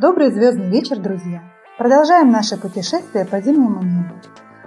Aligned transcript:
Добрый 0.00 0.32
звездный 0.32 0.70
вечер, 0.70 0.98
друзья! 0.98 1.44
Продолжаем 1.78 2.32
наше 2.32 2.56
путешествие 2.56 3.24
по 3.24 3.40
зимнему 3.40 3.80
небу. 3.80 4.14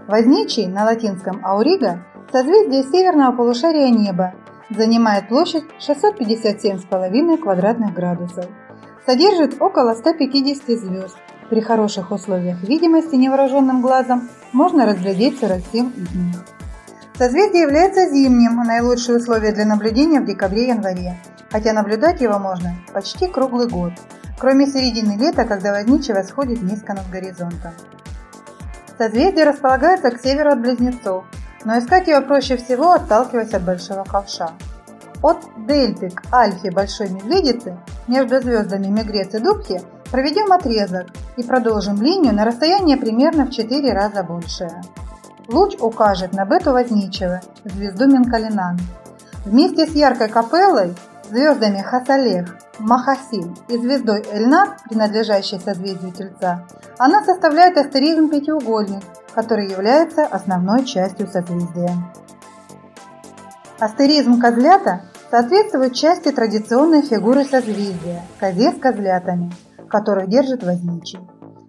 Возничий 0.07 0.67
на 0.67 0.85
латинском 0.85 1.45
Аурига 1.45 2.05
созвездие 2.31 2.83
северного 2.83 3.35
полушария 3.35 3.89
неба 3.89 4.35
занимает 4.69 5.27
площадь 5.27 5.65
657,5 5.85 7.37
квадратных 7.39 7.93
градусов. 7.93 8.45
Содержит 9.05 9.61
около 9.61 9.95
150 9.95 10.65
звезд. 10.79 11.17
При 11.49 11.59
хороших 11.59 12.11
условиях 12.11 12.63
видимости 12.63 13.15
невооруженным 13.15 13.81
глазом 13.81 14.29
можно 14.53 14.85
разглядеть 14.85 15.41
47 15.41 15.91
из 15.97 16.15
них. 16.15 16.45
Созвездие 17.15 17.63
является 17.63 18.09
зимним, 18.09 18.63
наилучшие 18.63 19.17
условия 19.17 19.51
для 19.51 19.65
наблюдения 19.65 20.21
в 20.21 20.25
декабре-январе, 20.25 21.17
хотя 21.51 21.73
наблюдать 21.73 22.21
его 22.21 22.39
можно 22.39 22.75
почти 22.93 23.27
круглый 23.27 23.67
год– 23.67 23.91
кроме 24.37 24.67
середины 24.67 25.17
лета, 25.17 25.45
когда 25.45 25.71
возничий 25.71 26.13
восходит 26.13 26.61
низко 26.61 26.93
над 26.93 27.09
горизонтом. 27.09 27.73
Созвездие 28.97 29.45
располагается 29.45 30.11
к 30.11 30.21
северу 30.21 30.51
от 30.51 30.61
Близнецов, 30.61 31.25
но 31.65 31.77
искать 31.77 32.07
его 32.07 32.21
проще 32.21 32.57
всего, 32.57 32.93
отталкиваясь 32.93 33.53
от 33.53 33.63
Большого 33.63 34.03
Ковша. 34.03 34.51
От 35.21 35.39
Дельты 35.67 36.09
к 36.09 36.23
Альфе 36.31 36.71
Большой 36.71 37.09
Медведицы 37.09 37.77
между 38.07 38.39
звездами 38.39 38.87
Мегрец 38.87 39.33
и 39.33 39.39
Дубки 39.39 39.81
проведем 40.11 40.51
отрезок 40.51 41.07
и 41.37 41.43
продолжим 41.43 42.01
линию 42.01 42.33
на 42.33 42.45
расстояние 42.45 42.97
примерно 42.97 43.45
в 43.45 43.51
4 43.51 43.93
раза 43.93 44.23
большее. 44.23 44.81
Луч 45.47 45.75
укажет 45.79 46.33
на 46.33 46.45
Бету 46.45 46.71
Возничего, 46.71 47.41
звезду 47.65 48.07
Менкалинан. 48.07 48.77
Вместе 49.45 49.87
с 49.87 49.91
яркой 49.91 50.27
капеллой, 50.27 50.93
звездами 51.29 51.81
Хасалех 51.81 52.57
Махасин 52.79 53.55
и 53.67 53.77
звездой 53.77 54.23
Эльнар, 54.31 54.77
принадлежащей 54.89 55.59
созвездию 55.59 56.11
Тельца, 56.11 56.65
она 56.97 57.23
составляет 57.23 57.77
астеризм 57.77 58.29
пятиугольник, 58.29 59.03
который 59.33 59.69
является 59.69 60.25
основной 60.25 60.85
частью 60.85 61.27
созвездия. 61.27 61.91
Астеризм 63.79 64.39
Козлята 64.39 65.01
соответствует 65.29 65.93
части 65.93 66.31
традиционной 66.31 67.03
фигуры 67.03 67.45
созвездия– 67.45 68.23
козе 68.39 68.71
с 68.71 68.79
козлятами, 68.79 69.51
которую 69.89 70.27
держит 70.27 70.63
Возничий. 70.63 71.19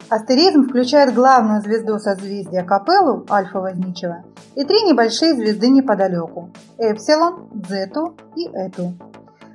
Астеризм 0.08 0.68
включает 0.68 1.12
главную 1.12 1.60
звезду 1.60 1.98
созвездия 1.98 2.62
Капеллу, 2.62 3.26
Альфа 3.28 3.60
Возничего, 3.60 4.24
и 4.54 4.64
три 4.64 4.82
небольшие 4.82 5.34
звезды 5.34 5.68
неподалеку– 5.68 6.50
Эпсилон, 6.78 7.50
Зету 7.68 8.16
и 8.34 8.46
Эту. 8.48 8.94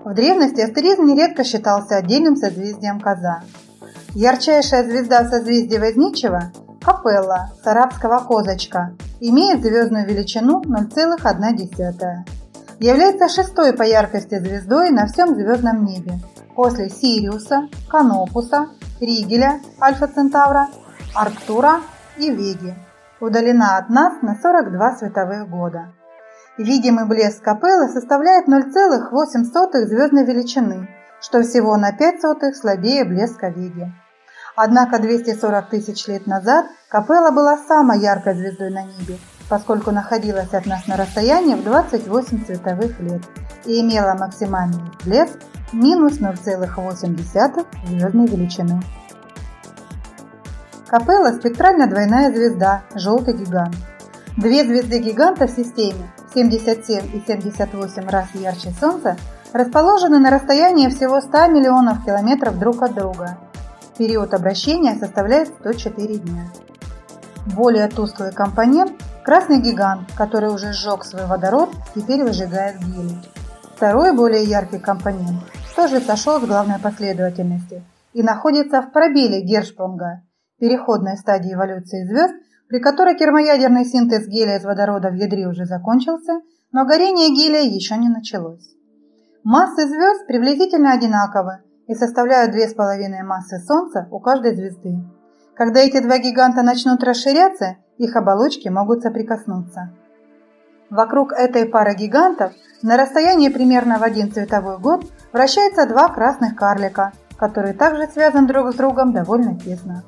В 0.04 0.14
древности 0.14 0.62
астеризм 0.62 1.06
нередко 1.06 1.44
считался 1.44 1.98
отдельным 1.98 2.36
созвездием 2.36 3.00
Коза. 3.00 3.44
Ярчайшая 4.14 4.84
звезда 4.84 5.30
созвездия 5.30 5.80
Возничего– 5.80 6.52
Капелла 6.84 7.52
с 7.64 7.66
арабского 7.66 8.20
козочка, 8.20 8.94
имеет 9.22 9.62
звездную 9.62 10.06
величину 10.06 10.62
0,1. 10.62 12.28
Является 12.80 13.30
шестой 13.30 13.72
по 13.72 13.84
яркости 13.84 14.38
звездой 14.38 14.90
на 14.90 15.08
всем 15.08 15.34
звездном 15.34 15.86
небе, 15.86 16.20
после 16.56 16.90
Сириуса, 16.90 17.70
Канопуса, 17.90 18.68
Ригеля, 19.00 19.62
Альфа 19.82 20.08
Центавра, 20.08 20.68
Арктура 21.16 21.80
и 22.18 22.30
Веги. 22.30 22.76
Удалена 23.22 23.78
от 23.78 23.90
нас 23.90 24.22
на 24.22 24.36
42 24.36 24.96
световых 24.98 25.50
года. 25.50 25.94
Видимый 26.58 27.06
блеск 27.08 27.42
капеллы 27.42 27.90
составляет 27.90 28.48
0,08 28.48 29.86
звездной 29.88 30.24
величины, 30.24 30.88
что 31.20 31.42
всего 31.42 31.76
на 31.78 31.92
5 31.92 32.22
сотых 32.22 32.56
слабее 32.56 33.06
блеска 33.06 33.48
Веги. 33.50 33.92
Однако 34.56 35.00
240 35.00 35.70
тысяч 35.72 36.06
лет 36.06 36.28
назад 36.28 36.68
капелла 36.90 37.32
была 37.32 37.58
самой 37.58 38.02
яркой 38.02 38.36
звездой 38.36 38.70
на 38.70 38.84
небе, 38.84 39.18
поскольку 39.50 39.90
находилась 39.90 40.54
от 40.54 40.68
нас 40.68 40.86
на 40.86 40.96
расстоянии 40.96 41.56
в 41.56 41.64
28 41.64 42.46
световых 42.46 43.00
лет 43.00 43.24
и 43.66 43.82
имела 43.82 44.14
максимальный 44.14 44.92
блеск 45.04 45.40
минус 45.72 46.20
0,8 46.20 47.66
звездной 47.88 48.28
величины. 48.28 48.80
Капелла– 50.88 51.32
спектрально 51.40 51.88
двойная 51.88 52.32
звезда, 52.32 52.84
желтый 52.94 53.34
гигант. 53.34 53.76
Две 54.38 54.64
звезды 54.64 55.00
гиганта 55.00 55.48
в 55.48 55.50
системе 55.50 56.12
77 56.34 57.16
и 57.16 57.24
78 57.26 58.10
раз 58.10 58.28
ярче 58.34 58.72
Солнца, 58.80 59.18
расположены 59.54 60.20
на 60.20 60.30
расстоянии 60.30 60.90
всего 60.90 61.22
100 61.22 61.48
миллионов 61.48 62.04
километров 62.06 62.58
друг 62.58 62.82
от 62.82 62.96
друга. 62.96 63.38
Период 63.98 64.34
обращения 64.34 64.96
составляет 64.96 65.50
104 65.60 66.18
дня. 66.18 66.46
Более 67.56 67.88
тусклый 67.88 68.32
компонент– 68.32 68.94
красный 69.24 69.60
гигант, 69.60 70.10
который 70.16 70.50
уже 70.50 70.74
сжег 70.74 71.04
свой 71.04 71.26
водород, 71.26 71.70
теперь 71.94 72.24
выжигает 72.24 72.80
гелий. 72.80 73.20
Второй, 73.76 74.16
более 74.16 74.44
яркий 74.44 74.80
компонент, 74.80 75.42
тоже 75.76 76.00
сошел 76.00 76.40
с 76.40 76.46
главной 76.46 76.80
последовательности 76.80 77.84
и 78.14 78.24
находится 78.24 78.82
в 78.82 78.92
пробеле 78.92 79.42
Гершпунга, 79.42 80.22
переходной 80.60 81.18
стадии 81.18 81.54
эволюции 81.54 82.06
звезд, 82.06 82.34
при 82.68 82.80
которой 82.80 83.18
термоядерный 83.18 83.86
синтез 83.86 84.28
гелия 84.28 84.58
из 84.58 84.64
водорода 84.64 85.10
в 85.10 85.16
ядре 85.16 85.48
уже 85.48 85.66
закончился, 85.66 86.42
но 86.72 86.86
горение 86.86 87.30
гелия 87.30 87.64
еще 87.64 87.98
не 87.98 88.10
началось. 88.10 88.68
Массы 89.44 89.88
звезд 89.88 90.26
приблизительно 90.28 90.94
одинаковы 90.94 91.60
и 91.88 91.96
составляют 91.96 92.52
две 92.52 92.68
с 92.68 92.74
половиной 92.74 93.24
массы 93.24 93.60
Солнца 93.60 94.08
у 94.10 94.20
каждой 94.20 94.56
звезды. 94.56 94.96
Когда 95.56 95.82
эти 95.82 96.00
два 96.02 96.18
гиганта 96.18 96.64
начнут 96.64 97.04
расширяться, 97.04 97.78
их 97.98 98.16
оболочки 98.16 98.70
могут 98.70 99.02
соприкоснуться. 99.02 99.92
Вокруг 100.90 101.34
этой 101.34 101.66
пары 101.66 101.96
гигантов 101.96 102.54
на 102.82 102.98
расстоянии 102.98 103.50
примерно 103.50 103.98
в 103.98 104.04
один 104.04 104.32
цветовой 104.32 104.78
год 104.80 105.06
вращаются 105.32 105.88
два 105.88 106.08
красных 106.08 106.56
карлика, 106.56 107.14
которые 107.38 107.74
также 107.74 108.08
связаны 108.08 108.48
друг 108.48 108.72
с 108.72 108.76
другом 108.76 109.12
довольно 109.12 109.60
тесно. 109.60 110.04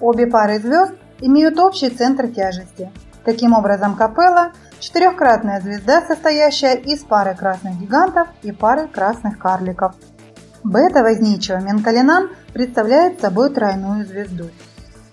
Обе 0.00 0.26
пары 0.26 0.58
звезд 0.58 0.94
имеют 1.20 1.58
общий 1.58 1.90
центр 1.90 2.28
тяжести. 2.28 2.90
Таким 3.24 3.52
образом, 3.52 3.96
Капелла– 3.96 4.52
четырехкратная 4.80 5.60
звезда, 5.60 6.02
состоящая 6.02 6.76
из 6.76 7.00
пары 7.04 7.34
красных 7.34 7.78
гигантов 7.78 8.28
и 8.42 8.50
пары 8.50 8.88
красных 8.88 9.38
карликов. 9.38 9.94
Бета 10.64 11.02
возничего 11.02 11.58
Менкалинан 11.58 12.30
представляет 12.52 13.20
собой 13.20 13.50
тройную 13.50 14.04
звезду. 14.06 14.46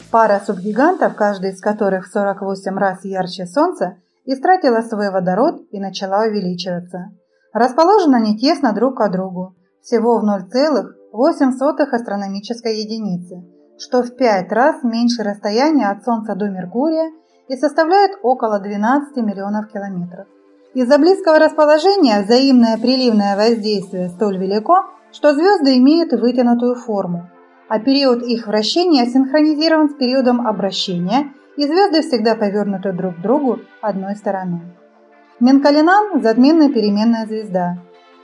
Пара 0.10 0.42
субгигантов, 0.46 1.16
каждый 1.16 1.52
из 1.52 1.62
которых 1.62 2.08
в 2.08 2.12
48 2.12 2.78
раз 2.78 3.04
ярче 3.04 3.46
Солнца, 3.46 3.98
истратила 4.26 4.82
свой 4.82 5.12
водород 5.12 5.62
и 5.72 5.80
начала 5.80 6.24
увеличиваться. 6.24 7.12
Расположены 7.54 8.16
они 8.16 8.38
тесно 8.38 8.74
друг 8.74 8.98
к 8.98 9.10
другу, 9.10 9.56
всего 9.82 10.20
в 10.20 10.26
0,08 10.26 11.84
астрономической 11.92 12.82
единицы– 12.82 13.46
что 13.78 14.02
в 14.02 14.16
5 14.16 14.52
раз 14.52 14.84
меньше 14.84 15.24
расстояния 15.24 15.90
от 15.90 16.04
Солнца 16.04 16.36
до 16.36 16.50
Меркурия 16.50 17.12
и 17.48 17.56
составляет 17.56 18.12
около 18.24 18.60
12 18.60 19.16
миллионов 19.18 19.72
километров. 19.72 20.28
Из-за 20.74 20.98
близкого 20.98 21.40
расположения 21.40 22.22
взаимное 22.22 22.78
приливное 22.78 23.36
воздействие 23.36 24.10
столь 24.10 24.38
велико, 24.38 24.86
что 25.12 25.34
звезды 25.34 25.78
имеют 25.78 26.12
вытянутую 26.12 26.76
форму, 26.76 27.30
а 27.70 27.80
период 27.80 28.22
их 28.24 28.48
вращения 28.48 29.06
синхронизирован 29.06 29.90
с 29.90 29.94
периодом 29.94 30.46
обращения, 30.46 31.34
и 31.56 31.66
звезды 31.66 32.02
всегда 32.02 32.36
повернуты 32.36 32.92
друг 32.92 33.16
к 33.16 33.22
другу 33.22 33.60
одной 33.82 34.16
стороной. 34.16 34.62
Менкалинан– 35.40 36.22
затменная 36.22 36.70
переменная 36.70 37.26
звезда. 37.26 37.78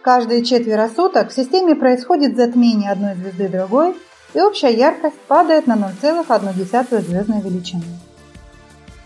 Каждые 0.03 0.43
четверо 0.43 0.89
суток 0.93 1.29
в 1.29 1.33
системе 1.33 1.75
происходит 1.75 2.35
затмение 2.35 2.91
одной 2.91 3.15
звезды 3.15 3.47
другой– 3.47 3.95
и 4.33 4.41
общая 4.41 4.73
яркость 4.73 5.19
падает 5.27 5.67
на 5.67 5.73
0,1 5.73 7.01
звездной 7.01 7.41
величины. 7.41 7.83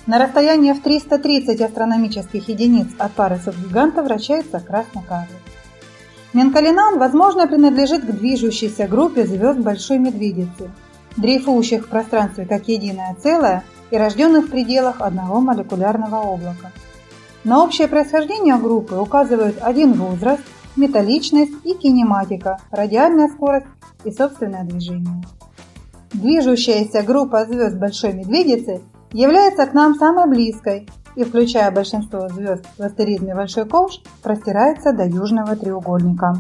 На 0.06 0.20
расстоянии 0.20 0.72
в 0.72 0.82
330 0.82 1.60
астрономических 1.60 2.48
единиц 2.48 2.88
от 2.98 3.12
пары 3.12 3.40
субгиганта 3.44 4.04
вращается 4.04 4.60
красный 4.60 5.02
карлик. 5.04 5.36
Менкалинан, 6.34 6.98
возможно, 6.98 7.48
принадлежит 7.48 8.06
к 8.06 8.12
движущейся 8.12 8.88
группе 8.88 9.26
звезд 9.26 9.60
Большой 9.60 9.98
Медведицы, 9.98 10.72
дрейфующих 11.18 11.86
в 11.86 11.90
пространстве 11.90 12.46
как 12.46 12.68
единое 12.68 13.16
целое 13.22 13.64
и 13.92 13.98
рожденных 13.98 14.46
в 14.46 14.52
пределах 14.52 15.02
одного 15.02 15.42
молекулярного 15.42 16.22
облака. 16.22 16.72
На 17.44 17.64
общее 17.64 17.88
происхождение 17.88 18.58
группы 18.58 18.96
указывают 18.96 19.58
один 19.62 19.94
возраст, 19.94 20.44
металличность 20.78 21.54
и 21.64 21.74
кинематика, 21.74 22.60
радиальная 22.72 23.28
скорость 23.30 23.68
и 24.04 24.12
собственное 24.12 24.64
движение. 24.64 25.24
Движущаяся 26.14 27.04
группа 27.04 27.46
звезд 27.46 27.78
Большой 27.78 28.14
Медведицы 28.14 28.82
является 29.12 29.66
к 29.66 29.74
нам 29.74 29.96
самой 29.96 30.30
близкой 30.30 30.88
и, 31.16 31.24
включая 31.24 31.72
большинство 31.72 32.30
звезд 32.30 32.66
в 32.78 32.82
астеризме 32.82 33.36
Большой 33.36 33.66
Ковш, 33.66 34.02
простирается 34.22 34.94
до 34.94 35.06
Южного 35.06 35.56
треугольника. 35.56 36.36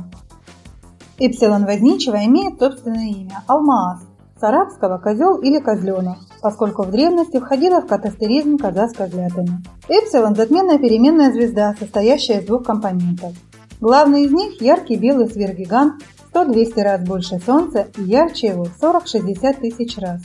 Эпсилон 1.19 1.65
Возничего 1.65 2.23
имеет 2.25 2.59
собственное 2.59 3.09
имя– 3.09 3.43
Алмаас, 3.47 4.01
с 4.39 4.43
арабского 4.43 4.99
козел 4.99 5.37
или 5.37 5.59
козленок, 5.59 6.17
поскольку 6.41 6.83
в 6.83 6.91
древности 6.91 7.39
входила 7.39 7.81
в 7.81 7.87
катастеризм 7.87 8.57
коза 8.57 8.87
с 8.87 8.93
козлятами. 8.93 9.63
Эпсилон– 9.89 10.35
затменная 10.37 10.77
переменная 10.77 11.31
звезда, 11.31 11.75
состоящая 11.79 12.41
из 12.41 12.45
двух 12.45 12.63
компонентов. 12.63 13.33
Главный 13.79 14.23
из 14.23 14.31
них– 14.31 14.59
яркий 14.61 14.95
белый 14.95 15.29
сверхгигант 15.29 16.01
100-200 16.33 16.81
раз 16.81 17.01
больше 17.01 17.39
Солнца 17.39 17.87
и 17.97 18.03
ярче 18.03 18.47
его 18.47 18.65
40-60 18.81 19.59
тысяч 19.59 19.97
раз. 19.99 20.21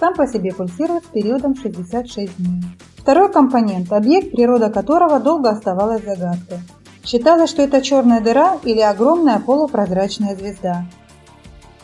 Сам 0.00 0.14
по 0.14 0.26
себе 0.26 0.52
пульсирует 0.52 1.04
с 1.04 1.08
периодом 1.08 1.54
66 1.54 2.36
дней. 2.36 2.62
Второй 2.96 3.30
компонент– 3.30 3.92
объект, 3.94 4.32
природа 4.32 4.68
которого 4.68 5.20
долго 5.20 5.50
оставалась 5.50 6.02
загадкой. 6.04 6.58
Считалось, 7.04 7.50
что 7.50 7.62
это 7.62 7.82
черная 7.82 8.20
дыра 8.20 8.58
или 8.64 8.80
огромная 8.80 9.38
полупрозрачная 9.38 10.34
звезда. 10.34 10.84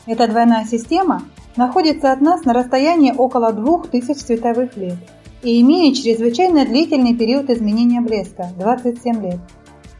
Эта 0.06 0.26
двойная 0.26 0.67
система 0.67 1.22
находится 1.56 2.12
от 2.12 2.20
нас 2.20 2.44
на 2.44 2.52
расстоянии 2.52 3.14
около 3.17 3.52
2000 3.52 4.19
световых 4.19 4.76
лет 4.76 4.99
и 5.43 5.60
имеет 5.60 5.96
чрезвычайно 5.96 6.67
длительный 6.67 7.14
период 7.17 7.50
изменения 7.50 8.00
блеска– 8.00 8.49
27 8.58 9.22
лет. 9.22 9.38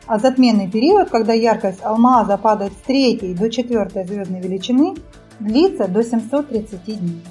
А 0.07 0.19
затменный 0.19 0.69
период, 0.71 1.09
когда 1.09 1.33
яркость 1.33 1.83
алмаза 1.83 2.37
падает 2.37 2.73
с 2.73 2.87
третьей 2.87 3.35
до 3.35 3.51
четвертой 3.51 4.05
звездной 4.05 4.41
величины, 4.41 4.95
длится 5.41 5.89
до 5.89 6.03
730 6.03 6.85
дней. 6.85 7.23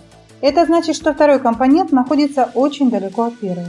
Это 0.42 0.66
значит, 0.66 0.96
что 0.96 1.14
второй 1.14 1.40
компонент 1.40 1.92
находится 1.92 2.50
очень 2.54 2.90
далеко 2.90 3.24
от 3.24 3.38
первого. 3.38 3.68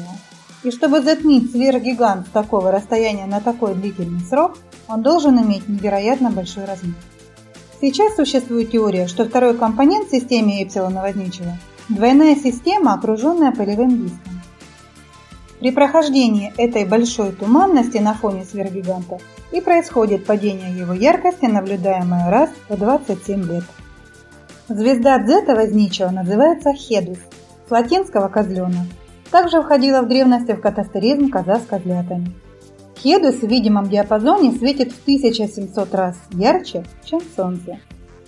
И 0.64 0.70
чтобы 0.70 1.02
затмить 1.02 1.50
сверхгигант 1.50 2.26
с 2.26 2.30
такого 2.30 2.72
расстояния 2.72 3.26
на 3.26 3.40
такой 3.40 3.74
длительный 3.74 4.20
срок, 4.20 4.56
он 4.88 5.02
должен 5.02 5.40
иметь 5.42 5.68
невероятно 5.68 6.30
большой 6.30 6.64
размер. 6.64 6.94
Сейчас 7.80 8.16
существует 8.16 8.70
теория, 8.70 9.06
что 9.06 9.26
второй 9.26 9.54
компонент 9.56 10.08
в 10.08 10.10
системе 10.10 10.62
Эпсилона 10.62 11.02
Возничего– 11.02 11.58
двойная 11.90 12.34
система, 12.34 12.94
окруженная 12.94 13.52
полевым 13.52 14.04
диском. 14.04 14.33
При 15.64 15.70
прохождении 15.70 16.52
этой 16.58 16.84
большой 16.84 17.32
туманности 17.32 17.96
на 17.96 18.12
фоне 18.12 18.44
сверхгиганта 18.44 19.18
и 19.50 19.62
происходит 19.62 20.26
падение 20.26 20.76
его 20.76 20.92
яркости, 20.92 21.46
наблюдаемое 21.46 22.30
раз 22.30 22.50
в 22.68 22.76
27 22.76 23.50
лет. 23.50 23.64
Звезда 24.68 25.18
Дзета 25.20 25.54
Возничего 25.54 26.10
называется 26.10 26.74
Хедус, 26.74 27.16
с 27.66 27.70
латинского 27.70 28.28
«козленок». 28.28 28.86
Также 29.30 29.62
входила 29.62 30.02
в 30.02 30.08
древности 30.08 30.52
в 30.52 30.60
катастеризм 30.60 31.30
коза 31.30 31.58
с 31.60 31.64
козлятами. 31.64 32.34
Хедус 33.02 33.36
в 33.36 33.48
видимом 33.48 33.88
диапазоне 33.88 34.52
светит 34.52 34.92
в 34.92 35.00
1700 35.00 35.94
раз 35.94 36.18
ярче, 36.32 36.84
чем 37.06 37.22
Солнце. 37.34 37.78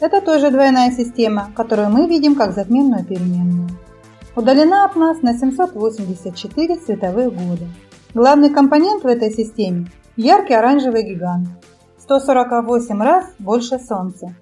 Это 0.00 0.22
тоже 0.22 0.50
двойная 0.50 0.90
система, 0.90 1.50
которую 1.54 1.90
мы 1.90 2.08
видим 2.08 2.34
как 2.34 2.54
затменную 2.54 3.04
переменную. 3.04 3.68
Удалена 4.36 4.84
от 4.84 4.96
нас 4.96 5.22
на 5.22 5.32
784 5.32 6.76
световых 6.76 7.32
года. 7.32 7.64
Главный 8.12 8.50
компонент 8.50 9.02
в 9.02 9.06
этой 9.06 9.30
системе– 9.30 9.86
яркий 10.16 10.52
оранжевый 10.52 11.04
гигант, 11.04 11.48
148 12.00 13.02
раз 13.02 13.34
больше 13.38 13.78
Солнца. 13.78 14.34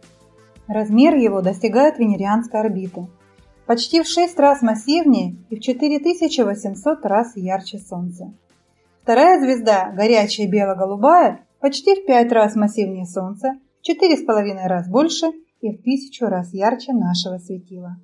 Размер 0.67 1.15
его 1.15 1.43
достигает 1.43 2.01
венерианской 2.01 2.59
орбиты, 2.59 3.07
почти 3.67 4.03
в 4.03 4.09
6 4.09 4.37
раз 4.41 4.63
массивнее 4.63 5.37
и 5.49 5.55
в 5.55 5.61
4800 5.61 7.07
раз 7.07 7.37
ярче 7.37 7.79
Солнца. 7.79 8.35
Вторая 9.03 9.39
звезда, 9.39 9.93
горячая 9.93 10.49
бело-голубая, 10.49 11.47
почти 11.61 12.03
в 12.03 12.05
5 12.05 12.33
раз 12.33 12.57
массивнее 12.57 13.07
Солнца, 13.07 13.53
в 13.81 13.89
4,5 13.89 14.67
раз 14.67 14.89
больше 14.89 15.27
и 15.61 15.71
в 15.71 15.79
1000 15.79 16.29
раз 16.29 16.53
ярче 16.53 16.93
нашего 16.93 17.39
светила. 17.39 17.97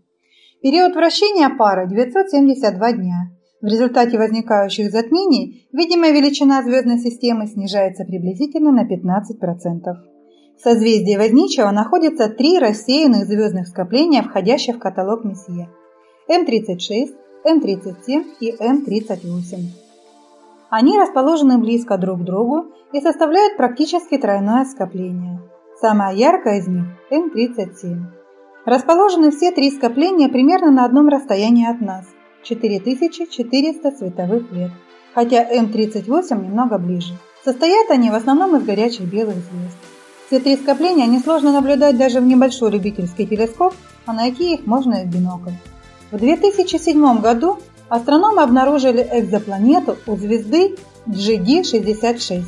Период 0.62 0.95
вращения 0.95 1.49
пары 1.49 1.89
972 1.89 2.93
дня. 2.93 3.31
В 3.62 3.67
результате 3.67 4.19
возникающих 4.19 4.91
затмений 4.91 5.67
видимая 5.73 6.12
величина 6.12 6.62
звездной 6.62 6.99
системы 6.99 7.47
снижается 7.47 8.05
приблизительно 8.05 8.71
на 8.71 8.83
15%. 8.83 9.01
В 10.59 10.61
созвездии 10.62 11.17
Возничего 11.17 11.71
находятся 11.71 12.29
три 12.29 12.59
рассеянных 12.59 13.25
звездных 13.25 13.69
скопления, 13.69 14.23
входящих 14.23 14.77
в 14.77 14.81
каталог 14.81 15.25
Мессия– 15.25 15.71
М36, 16.29 17.09
М37 17.47 18.25
и 18.41 18.53
М38. 18.53 19.65
Они 20.69 20.99
расположены 20.99 21.57
близко 21.57 21.97
друг 21.97 22.21
к 22.21 22.25
другу 22.25 22.67
и 22.93 23.01
составляют 23.01 23.57
практически 23.57 24.19
тройное 24.19 24.67
скопление. 24.67 25.41
Самое 25.81 26.19
яркое 26.19 26.59
из 26.59 26.69
них– 26.69 26.85
М37. 27.11 28.20
Расположены 28.71 29.33
все 29.33 29.51
три 29.51 29.73
скопления 29.73 30.29
примерно 30.29 30.71
на 30.71 30.85
одном 30.85 31.09
расстоянии 31.09 31.69
от 31.69 31.81
нас– 31.81 32.05
4400 32.45 33.91
световых 33.91 34.53
лет, 34.53 34.71
хотя 35.13 35.43
М38 35.43 36.41
немного 36.41 36.79
ближе. 36.79 37.15
Состоят 37.45 37.91
они 37.91 38.11
в 38.11 38.15
основном 38.15 38.55
из 38.55 38.63
горячих 38.63 39.07
белых 39.13 39.35
звезд. 39.35 39.77
Все 40.29 40.39
три 40.39 40.57
скопления 40.57 41.07
несложно 41.07 41.51
наблюдать 41.51 41.99
даже 41.99 42.21
в 42.21 42.25
небольшой 42.25 42.71
любительский 42.71 43.27
телескоп, 43.27 43.75
а 44.07 44.13
найти 44.13 44.55
их 44.55 44.67
можно 44.69 45.03
и 45.03 45.05
в 45.05 45.09
бинокль. 45.09 45.51
В 46.13 46.19
2007 46.19 47.21
году 47.21 47.59
Астрономы 47.89 48.41
обнаружили 48.41 49.05
экзопланету 49.11 49.97
у 50.07 50.15
звезды 50.15 50.77
GD66. 51.09 52.45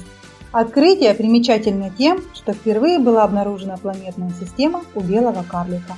Открытие 0.53 1.15
примечательно 1.15 1.91
тем, 1.91 2.21
что 2.35 2.53
впервые 2.53 2.99
была 2.99 3.25
обнаружена 3.25 3.79
планетная 3.79 4.31
система 4.39 4.83
у 4.95 5.01
белого 5.01 5.43
карлика. 5.51 5.95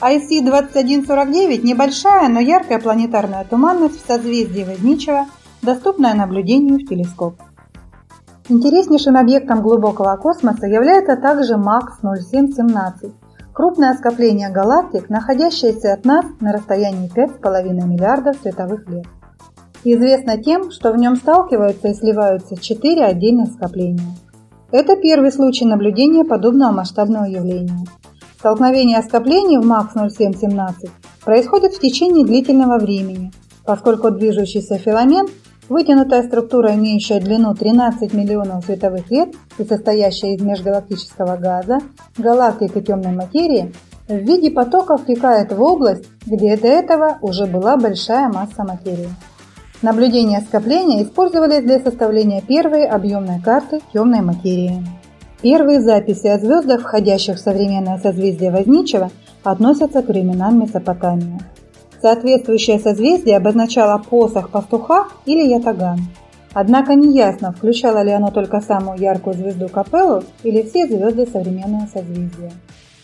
IC-2149– 0.00 1.60
небольшая, 1.62 2.28
но 2.28 2.38
яркая 2.40 2.78
планетарная 2.78 3.44
туманность 3.44 4.02
в 4.02 4.06
созвездии 4.06 4.62
Возничего, 4.62 5.26
доступная 5.62 6.14
наблюдению 6.14 6.78
в 6.78 6.88
телескоп. 6.88 7.34
Интереснейшим 8.48 9.16
объектом 9.16 9.62
глубокого 9.62 10.16
космоса 10.16 10.66
является 10.66 11.16
также 11.16 11.56
МАКС 11.56 12.00
0717, 12.02 13.12
Крупное 13.54 13.94
скопление 13.94 14.50
галактик, 14.50 15.08
находящееся 15.08 15.94
от 15.94 16.04
нас 16.04 16.26
на 16.40 16.52
расстоянии 16.52 17.08
5,5 17.08 17.86
миллиардов 17.86 18.36
световых 18.42 18.88
лет. 18.88 19.06
Известно 19.84 20.42
тем, 20.42 20.70
что 20.70 20.92
в 20.92 20.96
нем 20.96 21.16
сталкиваются 21.16 21.88
и 21.88 21.94
сливаются 21.94 22.56
четыре 22.56 23.04
отдельных 23.04 23.52
скопления. 23.52 24.16
Это 24.72 24.96
первый 24.96 25.30
случай 25.30 25.66
наблюдения 25.66 26.24
подобного 26.24 26.72
масштабного 26.72 27.26
явления. 27.26 27.84
Столкновение 28.38 29.02
скоплений 29.02 29.58
в 29.58 29.66
МАКС 29.66 29.94
0717 29.94 30.90
происходит 31.24 31.74
в 31.74 31.80
течение 31.80 32.24
длительного 32.24 32.78
времени, 32.78 33.30
поскольку 33.64 34.10
движущийся 34.10 34.78
филамент 34.78 35.30
Вытянутая 35.68 36.22
структура, 36.24 36.74
имеющая 36.74 37.20
длину 37.20 37.54
13 37.54 38.12
миллионов 38.12 38.66
световых 38.66 39.10
лет 39.10 39.34
и 39.58 39.64
состоящая 39.64 40.34
из 40.34 40.42
межгалактического 40.42 41.36
газа, 41.36 41.78
галактик 42.18 42.76
и 42.76 42.82
темной 42.82 43.12
материи, 43.12 43.72
в 44.06 44.14
виде 44.14 44.50
потока 44.50 44.98
втекает 44.98 45.52
в 45.52 45.62
область, 45.62 46.04
где 46.26 46.58
до 46.58 46.68
этого 46.68 47.16
уже 47.22 47.46
была 47.46 47.78
большая 47.78 48.28
масса 48.28 48.62
материи. 48.62 49.08
Наблюдения 49.84 50.40
скопления 50.40 51.02
использовались 51.02 51.62
для 51.62 51.78
составления 51.78 52.40
первой 52.40 52.86
объемной 52.86 53.38
карты 53.42 53.82
темной 53.92 54.22
материи. 54.22 54.82
Первые 55.42 55.82
записи 55.82 56.26
о 56.26 56.38
звездах, 56.38 56.80
входящих 56.80 57.36
в 57.36 57.40
современное 57.40 57.98
созвездие 57.98 58.50
Возничего, 58.50 59.10
относятся 59.42 60.00
к 60.00 60.08
временам 60.08 60.58
Месопотамии. 60.58 61.38
Соответствующее 62.00 62.78
созвездие 62.78 63.36
обозначало 63.36 63.98
посох 63.98 64.48
пастуха 64.48 65.08
или 65.26 65.46
ятаган. 65.46 65.98
Однако 66.54 66.94
неясно, 66.94 67.52
включало 67.52 68.02
ли 68.02 68.10
оно 68.10 68.30
только 68.30 68.62
самую 68.62 68.98
яркую 68.98 69.34
звезду 69.34 69.68
Капеллу 69.68 70.22
или 70.44 70.62
все 70.62 70.86
звезды 70.86 71.26
современного 71.26 71.86
созвездия. 71.92 72.52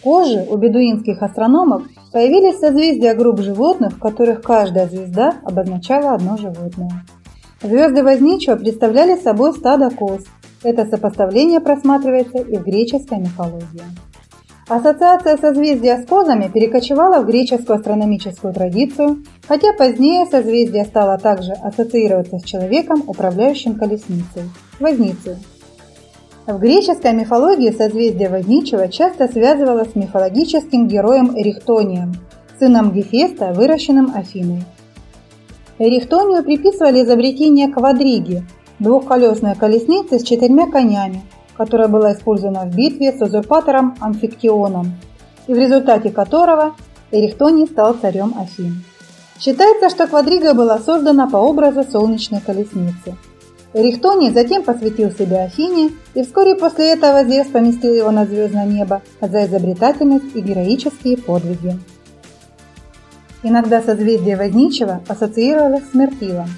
Позже 0.03 0.47
у 0.49 0.57
бедуинских 0.57 1.23
астрономов 1.23 1.83
появились 2.13 2.59
созвездия 2.59 3.15
групп 3.15 3.41
животных, 3.41 3.95
в 3.95 3.99
которых 3.99 4.43
каждая 4.43 4.89
звезда 4.89 5.35
обозначала 5.45 6.15
одно 6.15 6.37
животное. 6.37 7.05
Звезды 7.63 8.03
Возничего 8.03 8.57
представляли 8.57 9.17
собой 9.17 9.53
стадо 9.53 9.91
коз. 9.91 10.23
Это 10.63 10.87
сопоставление 10.87 11.61
просматривается 11.61 12.39
и 12.39 12.57
в 12.57 12.65
греческой 12.65 13.19
мифологии. 13.19 13.83
Ассоциация 14.69 15.37
созвездия 15.37 15.99
с 15.99 16.07
козами 16.07 16.49
перекочевала 16.49 17.21
в 17.21 17.27
греческую 17.27 17.77
астрономическую 17.77 18.55
традицию, 18.55 19.25
хотя 19.49 19.73
позднее 19.73 20.27
созвездие 20.27 20.85
стало 20.85 21.19
также 21.19 21.53
ассоциироваться 21.53 22.39
с 22.39 22.45
человеком, 22.45 23.03
управляющим 23.07 23.75
колесницей– 23.75 24.45
возницей. 24.81 25.37
В 26.53 26.59
греческой 26.59 27.13
мифологии 27.13 27.71
созвездие 27.71 28.29
Возничего 28.29 28.89
часто 28.89 29.29
связывалось 29.29 29.93
с 29.93 29.95
мифологическим 29.95 30.89
героем 30.89 31.39
Эрихтонием, 31.39 32.15
сыном 32.59 32.93
Гефеста, 32.93 33.53
выращенным 33.53 34.13
Афиной. 34.15 34.65
Эрихтонию 35.79 36.43
приписывали 36.43 37.03
изобретение 37.03 37.69
квадриги– 37.69 38.45
двухколесной 38.79 39.55
колесницы 39.55 40.19
с 40.19 40.23
четырьмя 40.23 40.71
конями– 40.71 41.23
которая 41.61 41.89
была 41.89 42.15
использована 42.15 42.65
в 42.65 42.75
битве 42.75 43.13
с 43.13 43.21
узурпатором 43.21 43.95
Амфиктионом, 44.01 44.95
и 45.47 45.53
в 45.53 45.59
результате 45.59 46.11
которого 46.11 46.75
Эрихтоний 47.11 47.67
стал 47.67 47.93
царем 48.01 48.33
Афин. 48.39 48.83
Считается, 49.39 49.91
что 49.91 50.07
квадрига 50.07 50.55
была 50.55 50.79
создана 50.79 51.29
по 51.29 51.37
образу 51.37 51.85
солнечной 51.85 52.41
колесницы. 52.41 53.15
Эрихтоний 53.73 54.33
затем 54.33 54.65
посвятил 54.65 55.13
себя 55.13 55.45
Афине, 55.45 55.93
и 56.15 56.25
вскоре 56.25 56.57
после 56.57 56.93
этого 56.93 57.25
Зевс 57.25 57.51
поместил 57.51 57.95
его 57.95 58.11
на 58.11 58.27
звездное 58.27 58.67
небо 58.67 59.01
за 59.21 59.47
изобретательность 59.47 60.35
и 60.35 60.41
героические 60.41 61.17
подвиги. 61.19 61.79
Иногда 63.43 63.81
созвездие 63.81 64.37
Возничего 64.37 65.01
ассоциировалось 65.07 65.85
с 65.91 65.95
Мертилом, 65.95 66.49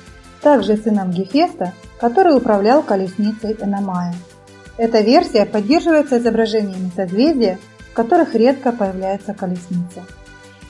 также 0.40 0.76
сыном 0.76 1.10
Гефеста, 1.10 1.72
который 2.00 2.36
управлял 2.36 2.82
колесницей 2.82 3.56
Эномая. 3.60 4.14
Эта 4.78 5.00
версия 5.00 5.44
поддерживается 5.44 6.18
изображениями 6.18 6.90
созвездия, 6.96 7.58
в 7.90 7.94
которых 7.94 8.34
редко 8.34 8.72
появляется 8.72 9.34
колесница. 9.34 10.02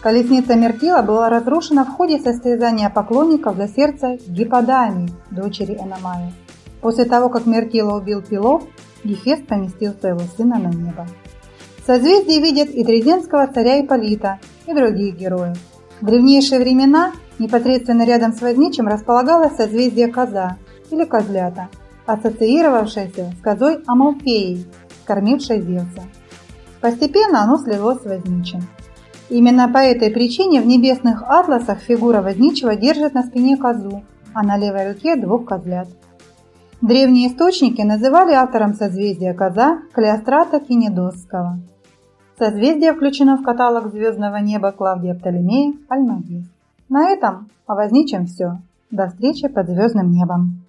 Колесница 0.03 0.57
Мертила 0.57 1.01
была 1.03 1.29
разрушена 1.29 1.85
в 1.85 1.91
ходе 1.91 2.19
состязания 2.19 2.91
поклонников 2.91 3.57
за 3.57 3.69
сердце 3.69 4.19
Гипподамии, 4.27 5.13
дочери 5.31 5.75
Эномая. 5.75 6.33
После 6.81 7.05
того, 7.05 7.29
как 7.29 7.47
Мертила 7.47 7.99
убил 7.99 8.21
Пилов, 8.21 8.65
Гефест 9.05 9.47
поместил 9.47 9.93
своего 9.93 10.23
сына 10.37 10.59
на 10.59 10.71
небо. 10.75 11.07
В 11.79 11.87
созвездии 11.87 12.41
видят 12.41 12.71
и 12.71 12.85
Трезенского 12.85 13.47
царя 13.47 13.81
Ипполита, 13.81 14.41
и 14.67 14.75
других 14.75 15.17
героев. 15.17 15.57
В 16.01 16.07
древнейшие 16.07 16.59
времена 16.59 17.13
непосредственно 17.39 18.05
рядом 18.05 18.33
с 18.33 18.41
Возничим 18.41 18.89
располагалось 18.89 19.55
созвездие 19.55 20.09
Коза 20.09 20.57
или 20.91 21.05
Козлята, 21.05 21.69
ассоциировавшееся 22.07 23.35
с 23.39 23.41
козой 23.41 23.85
Амалфеей, 23.87 24.67
кормившей 25.05 25.61
Зевса. 25.61 26.03
Постепенно 26.81 27.45
оно 27.45 27.57
слилось 27.57 28.03
с 28.03 28.05
Возничим. 28.05 28.63
Именно 29.33 29.67
по 29.71 29.79
этой 29.79 30.11
причине 30.11 30.61
в 30.61 30.67
небесных 30.67 31.23
атласах 31.23 31.79
фигура 31.79 32.21
Возничего 32.21 32.75
держит 32.75 33.15
на 33.15 33.23
спине 33.23 33.57
козу, 33.57 34.03
а 34.35 34.43
на 34.43 34.59
левой 34.59 34.93
руке 34.93 35.17
двух 35.17 35.47
козлят. 35.47 35.89
Древние 36.83 37.29
источники 37.29 37.81
называли 37.81 38.35
автором 38.35 38.75
созвездия 38.75 39.33
коза 39.33 39.79
Клеострата 39.95 40.61
Кинедосского. 40.61 41.61
Созвездие 42.39 42.93
включено 42.93 43.39
в 43.39 43.43
каталог 43.43 43.91
звездного 43.91 44.37
неба 44.37 44.71
Клавдия 44.71 45.15
Птолемея 45.15 45.73
Альмагис. 45.89 46.45
На 46.91 47.09
этом 47.09 47.49
о 47.67 47.75
возничем 47.75 48.27
все. 48.27 48.59
До 48.91 49.09
встречи 49.09 49.49
под 49.49 49.67
звездным 49.67 50.11
небом. 50.11 50.62